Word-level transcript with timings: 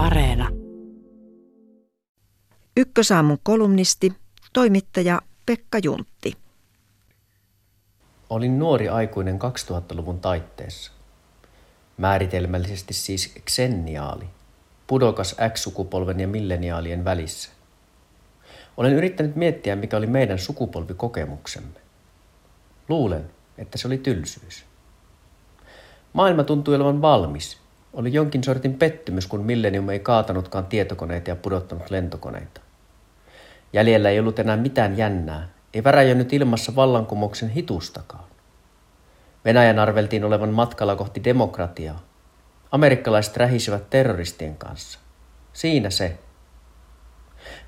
Areena. 0.00 0.48
Ykkösaamun 2.76 3.38
kolumnisti, 3.42 4.12
toimittaja 4.52 5.20
Pekka 5.46 5.78
Juntti. 5.82 6.32
Olin 8.30 8.58
nuori 8.58 8.88
aikuinen 8.88 9.38
2000-luvun 9.38 10.20
taitteessa. 10.20 10.92
Määritelmällisesti 11.96 12.94
siis 12.94 13.34
xenniaali, 13.50 14.24
pudokas 14.86 15.36
X-sukupolven 15.52 16.20
ja 16.20 16.28
milleniaalien 16.28 17.04
välissä. 17.04 17.50
Olen 18.76 18.92
yrittänyt 18.92 19.36
miettiä, 19.36 19.76
mikä 19.76 19.96
oli 19.96 20.06
meidän 20.06 20.38
sukupolvikokemuksemme. 20.38 21.80
Luulen, 22.88 23.30
että 23.58 23.78
se 23.78 23.86
oli 23.86 23.98
tylsyys. 23.98 24.64
Maailma 26.12 26.44
tuntui 26.44 26.74
olevan 26.74 27.02
valmis. 27.02 27.59
Oli 27.92 28.12
jonkin 28.12 28.44
sortin 28.44 28.74
pettymys, 28.74 29.26
kun 29.26 29.44
Millennium 29.44 29.88
ei 29.88 30.00
kaatanutkaan 30.00 30.66
tietokoneita 30.66 31.30
ja 31.30 31.36
pudottanut 31.36 31.90
lentokoneita. 31.90 32.60
Jäljellä 33.72 34.10
ei 34.10 34.20
ollut 34.20 34.38
enää 34.38 34.56
mitään 34.56 34.96
jännää, 34.96 35.48
ei 35.74 35.84
väräjönnyt 35.84 36.32
ilmassa 36.32 36.76
vallankumouksen 36.76 37.48
hitustakaan. 37.48 38.24
Venäjän 39.44 39.78
arveltiin 39.78 40.24
olevan 40.24 40.48
matkalla 40.48 40.96
kohti 40.96 41.24
demokratiaa. 41.24 42.00
Amerikkalaiset 42.70 43.36
rähisivät 43.36 43.90
terroristien 43.90 44.56
kanssa. 44.56 44.98
Siinä 45.52 45.90
se. 45.90 46.18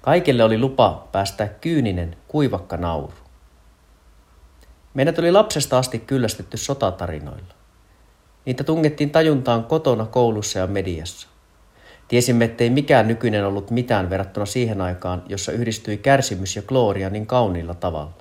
Kaikille 0.00 0.44
oli 0.44 0.58
lupa 0.58 1.08
päästää 1.12 1.48
kyyninen, 1.48 2.16
kuivakka 2.28 2.76
nauru. 2.76 3.14
Meidät 4.94 5.18
oli 5.18 5.32
lapsesta 5.32 5.78
asti 5.78 5.98
kyllästetty 5.98 6.56
sotatarinoilla. 6.56 7.54
Niitä 8.44 8.64
tungettiin 8.64 9.10
tajuntaan 9.10 9.64
kotona, 9.64 10.06
koulussa 10.06 10.58
ja 10.58 10.66
mediassa. 10.66 11.28
Tiesimme, 12.08 12.44
ettei 12.44 12.70
mikään 12.70 13.08
nykyinen 13.08 13.46
ollut 13.46 13.70
mitään 13.70 14.10
verrattuna 14.10 14.46
siihen 14.46 14.80
aikaan, 14.80 15.22
jossa 15.28 15.52
yhdistyi 15.52 15.96
kärsimys 15.96 16.56
ja 16.56 16.62
glooria 16.62 17.10
niin 17.10 17.26
kauniilla 17.26 17.74
tavalla. 17.74 18.12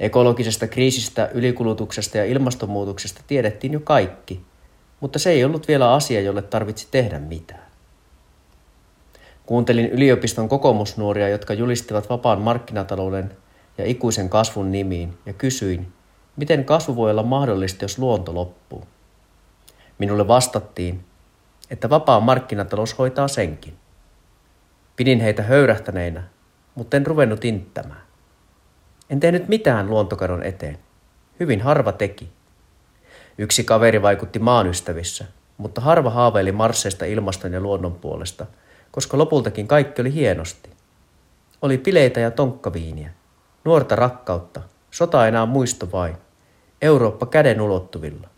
Ekologisesta 0.00 0.66
kriisistä, 0.66 1.30
ylikulutuksesta 1.34 2.18
ja 2.18 2.24
ilmastonmuutoksesta 2.24 3.22
tiedettiin 3.26 3.72
jo 3.72 3.80
kaikki, 3.80 4.40
mutta 5.00 5.18
se 5.18 5.30
ei 5.30 5.44
ollut 5.44 5.68
vielä 5.68 5.94
asia, 5.94 6.20
jolle 6.20 6.42
tarvitsi 6.42 6.88
tehdä 6.90 7.18
mitään. 7.18 7.68
Kuuntelin 9.46 9.86
yliopiston 9.86 10.48
kokoomusnuoria, 10.48 11.28
jotka 11.28 11.54
julistivat 11.54 12.10
vapaan 12.10 12.40
markkinatalouden 12.40 13.36
ja 13.78 13.84
ikuisen 13.84 14.28
kasvun 14.28 14.72
nimiin, 14.72 15.18
ja 15.26 15.32
kysyin, 15.32 15.92
miten 16.38 16.64
kasvu 16.64 16.96
voi 16.96 17.10
olla 17.10 17.22
mahdollista, 17.22 17.84
jos 17.84 17.98
luonto 17.98 18.34
loppuu. 18.34 18.84
Minulle 19.98 20.28
vastattiin, 20.28 21.04
että 21.70 21.90
vapaa 21.90 22.20
markkinatalous 22.20 22.98
hoitaa 22.98 23.28
senkin. 23.28 23.76
Pidin 24.96 25.20
heitä 25.20 25.42
höyrähtäneinä, 25.42 26.22
mutta 26.74 26.96
en 26.96 27.06
ruvennut 27.06 27.44
inttämään. 27.44 28.02
En 29.10 29.20
tehnyt 29.20 29.48
mitään 29.48 29.90
luontokadon 29.90 30.42
eteen. 30.42 30.78
Hyvin 31.40 31.60
harva 31.60 31.92
teki. 31.92 32.28
Yksi 33.38 33.64
kaveri 33.64 34.02
vaikutti 34.02 34.38
maanystävissä, 34.38 35.24
mutta 35.56 35.80
harva 35.80 36.10
haaveili 36.10 36.52
marsseista 36.52 37.04
ilmaston 37.04 37.52
ja 37.52 37.60
luonnon 37.60 37.94
puolesta, 37.94 38.46
koska 38.90 39.18
lopultakin 39.18 39.68
kaikki 39.68 40.00
oli 40.02 40.12
hienosti. 40.12 40.70
Oli 41.62 41.78
pileitä 41.78 42.20
ja 42.20 42.30
tonkkaviiniä, 42.30 43.10
nuorta 43.64 43.96
rakkautta, 43.96 44.60
sota 44.90 45.28
enää 45.28 45.46
muisto 45.46 45.92
vain, 45.92 46.16
Eurooppa 46.82 47.26
käden 47.26 47.60
ulottuvilla. 47.60 48.28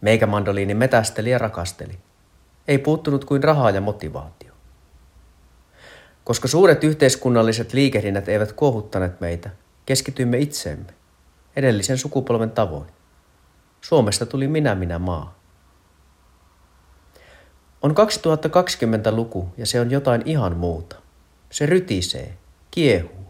Meikä 0.00 0.26
mandoliini 0.26 0.74
metästeli 0.74 1.30
ja 1.30 1.38
rakasteli. 1.38 1.98
Ei 2.68 2.78
puuttunut 2.78 3.24
kuin 3.24 3.44
rahaa 3.44 3.70
ja 3.70 3.80
motivaatio. 3.80 4.52
Koska 6.24 6.48
suuret 6.48 6.84
yhteiskunnalliset 6.84 7.72
liikehdinnät 7.72 8.28
eivät 8.28 8.52
kuohuttaneet 8.52 9.20
meitä, 9.20 9.50
keskityimme 9.86 10.38
itseemme, 10.38 10.94
edellisen 11.56 11.98
sukupolven 11.98 12.50
tavoin. 12.50 12.90
Suomesta 13.80 14.26
tuli 14.26 14.48
minä 14.48 14.74
minä 14.74 14.98
maa. 14.98 15.38
On 17.82 17.90
2020-luku 17.90 19.48
ja 19.56 19.66
se 19.66 19.80
on 19.80 19.90
jotain 19.90 20.22
ihan 20.24 20.56
muuta. 20.56 20.96
Se 21.50 21.66
rytisee, 21.66 22.38
kiehuu. 22.70 23.21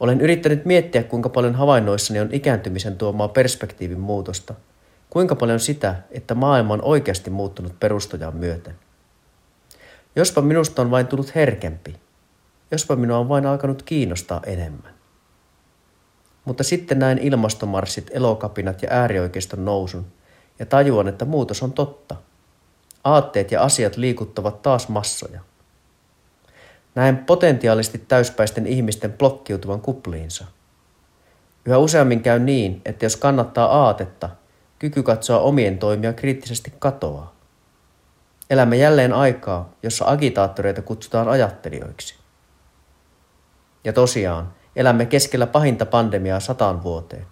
Olen 0.00 0.20
yrittänyt 0.20 0.64
miettiä, 0.64 1.02
kuinka 1.02 1.28
paljon 1.28 1.54
havainnoissani 1.54 2.20
on 2.20 2.28
ikääntymisen 2.32 2.96
tuomaa 2.96 3.28
perspektiivin 3.28 4.00
muutosta– 4.00 4.54
Kuinka 5.14 5.34
paljon 5.34 5.60
sitä, 5.60 5.94
että 6.10 6.34
maailma 6.34 6.74
on 6.74 6.82
oikeasti 6.82 7.30
muuttunut 7.30 7.80
perustojaan 7.80 8.36
myöten? 8.36 8.74
Jospa 10.16 10.40
minusta 10.42 10.82
on 10.82 10.90
vain 10.90 11.06
tullut 11.06 11.34
herkempi. 11.34 11.96
Jospa 12.70 12.96
minua 12.96 13.18
on 13.18 13.28
vain 13.28 13.46
alkanut 13.46 13.82
kiinnostaa 13.82 14.40
enemmän. 14.46 14.94
Mutta 16.44 16.64
sitten 16.64 16.98
näin 16.98 17.18
ilmastomarssit, 17.18 18.10
elokapinat 18.14 18.82
ja 18.82 18.88
äärioikeiston 18.90 19.64
nousun 19.64 20.06
ja 20.58 20.66
tajuan, 20.66 21.08
että 21.08 21.24
muutos 21.24 21.62
on 21.62 21.72
totta. 21.72 22.16
Aatteet 23.04 23.52
ja 23.52 23.62
asiat 23.62 23.96
liikuttavat 23.96 24.62
taas 24.62 24.88
massoja. 24.88 25.40
Näen 26.94 27.18
potentiaalisesti 27.18 27.98
täyspäisten 27.98 28.66
ihmisten 28.66 29.12
blokkiutuvan 29.12 29.80
kupliinsa. 29.80 30.44
Yhä 31.64 31.78
useammin 31.78 32.22
käy 32.22 32.38
niin, 32.38 32.82
että 32.84 33.04
jos 33.04 33.16
kannattaa 33.16 33.66
aatetta– 33.66 34.30
kyky 34.84 35.02
katsoa 35.02 35.38
omien 35.38 35.78
toimia 35.78 36.12
kriittisesti 36.12 36.72
katoaa. 36.78 37.34
Elämme 38.50 38.76
jälleen 38.76 39.12
aikaa, 39.12 39.72
jossa 39.82 40.04
agitaattoreita 40.08 40.82
kutsutaan 40.82 41.28
ajattelijoiksi. 41.28 42.14
Ja 43.84 43.92
tosiaan, 43.92 44.52
elämme 44.76 45.06
keskellä 45.06 45.46
pahinta 45.46 45.86
pandemiaa 45.86 46.40
sataan 46.40 46.82
vuoteen. 46.82 47.26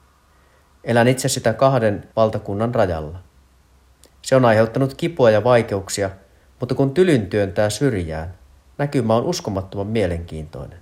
Elän 0.85 1.09
itse 1.09 1.29
sitä 1.29 1.53
kahden 1.53 2.09
valtakunnan 2.17 2.75
rajalla. 2.75 3.19
Se 4.23 4.37
on 4.37 4.45
aiheuttanut 4.45 4.95
kipua 4.95 5.31
ja 5.31 5.45
vaikeuksia, 5.45 6.11
mutta 6.61 6.75
kun 6.75 6.95
tylyn 6.95 7.27
työntää 7.27 7.71
syrjään, 7.71 8.35
näkymä 8.79 9.15
on 9.15 9.25
uskomattoman 9.25 9.87
mielenkiintoinen. 9.87 10.79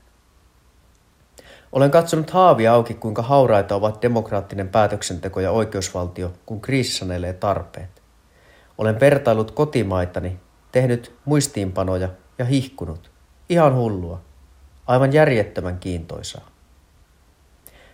Olen 1.72 1.90
katsonut 1.90 2.30
haavia 2.30 2.72
auki, 2.74 2.94
kuinka 2.94 3.22
hauraita 3.22 3.74
ovat 3.74 4.02
demokraattinen 4.02 4.68
päätöksenteko 4.68 5.40
ja 5.40 5.50
oikeusvaltio, 5.50 6.32
kun 6.46 6.60
kriisi 6.60 6.98
sanelee 6.98 7.32
tarpeet. 7.32 8.02
Olen 8.78 9.00
vertailut 9.00 9.50
kotimaitani, 9.50 10.38
tehnyt 10.72 11.14
muistiinpanoja 11.24 12.08
ja 12.38 12.44
hihkunut. 12.44 13.10
Ihan 13.48 13.74
hullua. 13.74 14.20
Aivan 14.86 15.12
järjettömän 15.12 15.78
kiintoisaa. 15.78 16.50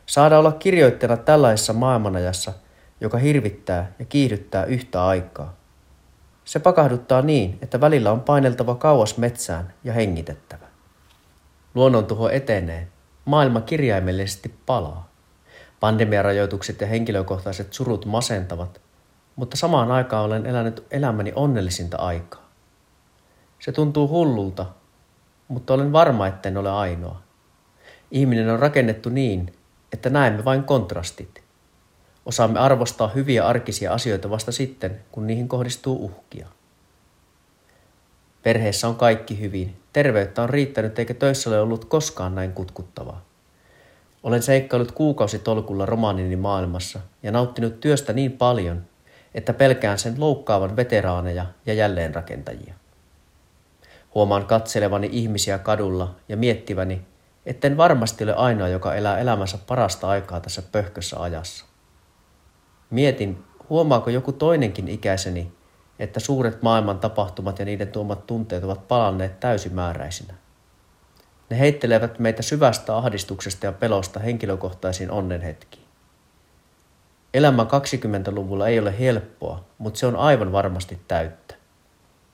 Saada 0.07 0.39
olla 0.39 0.53
kirjoittajana 0.53 1.17
tällaisessa 1.17 1.73
maailmanajassa, 1.73 2.53
joka 3.01 3.19
hirvittää 3.19 3.93
ja 3.99 4.05
kiihdyttää 4.05 4.65
yhtä 4.65 5.07
aikaa. 5.07 5.55
Se 6.47 6.59
pakahduttaa 6.59 7.23
niin, 7.23 7.59
että 7.63 7.81
välillä 7.81 8.13
on 8.13 8.21
paineltava 8.21 8.75
kauas 8.75 9.19
metsään 9.19 9.75
ja 9.85 9.93
hengitettävä. 9.93 10.67
Luonnontuho 11.75 12.29
etenee, 12.29 12.89
Maailma 13.25 13.61
kirjaimellisesti 13.61 14.55
palaa. 14.67 15.11
Pandemiarajoitukset 15.81 16.81
ja 16.81 16.87
henkilökohtaiset 16.87 17.73
surut 17.73 18.05
masentavat, 18.05 18.81
mutta 19.37 19.57
samaan 19.57 19.91
aikaan 19.91 20.25
olen 20.25 20.47
elänyt 20.47 20.87
elämäni 20.91 21.33
onnellisinta 21.35 21.97
aikaa. 21.97 22.51
Se 23.59 23.73
tuntuu 23.73 24.09
hullulta, 24.09 24.67
mutta 25.49 25.75
olen 25.75 25.93
varma, 25.93 26.27
etten 26.27 26.57
ole 26.57 26.71
ainoa. 26.71 27.21
Ihminen 28.11 28.51
on 28.51 28.59
rakennettu 28.59 29.09
niin, 29.09 29.57
että 29.93 30.11
näemme 30.11 30.45
vain 30.45 30.65
kontrastit. 30.65 31.46
Osaamme 32.27 32.59
arvostaa 32.59 33.09
hyviä 33.09 33.47
arkisia 33.47 33.93
asioita 33.93 34.31
vasta 34.31 34.53
sitten, 34.53 35.01
kun 35.13 35.27
niihin 35.27 35.49
kohdistuu 35.49 36.05
uhkia. 36.05 36.47
Perheessä 38.43 38.89
on 38.89 38.97
kaikki 38.97 39.41
hyvin. 39.41 39.77
Terveyttä 39.93 40.43
on 40.43 40.51
riittänyt 40.51 40.99
eikä 40.99 41.15
töissä 41.15 41.51
ole 41.51 41.61
ollut 41.61 41.85
koskaan 41.85 42.35
näin 42.35 42.53
kutkuttavaa. 42.53 43.25
Olen 44.23 44.43
seikkailut 44.43 44.93
kuukausitolkulla 44.93 45.87
romaanini 45.87 46.37
maailmassa 46.37 47.01
ja 47.23 47.33
nauttinut 47.33 47.81
työstä 47.81 48.13
niin 48.13 48.33
paljon, 48.33 48.83
että 49.35 49.53
pelkään 49.53 49.99
sen 49.99 50.15
loukkaavan 50.19 50.77
veteraaneja 50.77 51.47
ja 51.67 51.75
jälleenrakentajia. 51.75 52.75
Huomaan 54.15 54.47
katselevani 54.47 55.09
ihmisiä 55.13 55.59
kadulla 55.59 56.15
ja 56.29 56.37
miettiväni, 56.37 57.03
etten 57.47 57.77
varmasti 57.77 58.25
ole 58.25 58.35
ainoa, 58.35 58.69
joka 58.69 58.95
elää 58.95 59.19
elämänsä 59.19 59.59
parasta 59.67 60.09
aikaa 60.09 60.41
tässä 60.41 60.63
pöhkössä 60.73 61.21
ajassa. 61.21 61.76
Mietin, 62.91 63.45
huomaako 63.71 64.11
joku 64.11 64.33
toinenkin 64.33 64.89
ikäiseni, 64.89 65.53
että 65.99 66.21
suuret 66.21 66.63
maailman 66.63 66.99
tapahtumat 66.99 67.59
ja 67.59 67.65
niiden 67.65 67.89
tuomat 67.89 68.27
tunteet 68.27 68.65
ovat 68.65 68.89
palanneet 68.89 69.41
täysimääräisinä. 69.41 70.35
Ne 71.51 71.59
heittelevät 71.59 72.19
meitä 72.19 72.43
syvästä 72.43 72.97
ahdistuksesta 72.97 73.67
ja 73.67 73.73
pelosta 73.73 74.21
henkilökohtaisiin 74.21 75.11
onnenhetkiin. 75.11 75.87
Elämä 77.35 77.65
20-luvulla 77.65 78.69
ei 78.69 78.79
ole 78.79 78.99
helppoa, 78.99 79.65
mutta 79.79 80.01
se 80.01 80.07
on 80.07 80.17
aivan 80.17 80.53
varmasti 80.53 81.01
täyttä. 81.09 81.55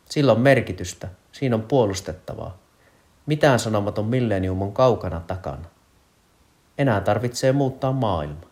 Sillä 0.04 0.32
on 0.32 0.40
merkitystä, 0.40 1.08
siinä 1.32 1.56
on 1.56 1.62
puolustettavaa. 1.62 2.58
Mitään 3.26 3.58
sanomaton 3.58 4.06
millenium 4.06 4.62
on 4.62 4.72
kaukana 4.72 5.20
takana. 5.20 5.64
Enää 6.78 7.00
tarvitsee 7.00 7.52
muuttaa 7.52 7.92
maailma. 7.92 8.51